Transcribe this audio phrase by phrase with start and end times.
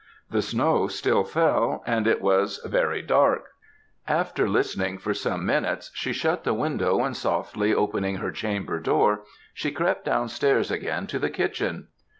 [0.31, 3.49] The snow still fell, and it was very dark;
[4.07, 9.21] after listening for some minutes, she shut the window, and softly opening her chamber door,
[9.53, 11.89] she crept down stairs again to the kitchen.